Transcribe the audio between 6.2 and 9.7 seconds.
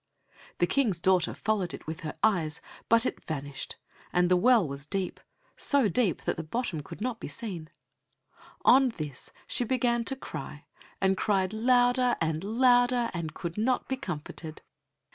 that the bottom could not be seen. On this she